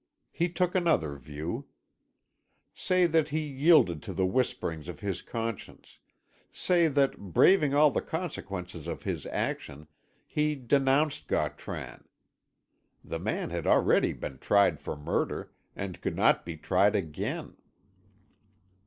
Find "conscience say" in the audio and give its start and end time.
5.21-6.87